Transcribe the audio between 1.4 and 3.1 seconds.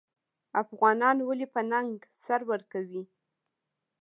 په ننګ سر ورکوي؟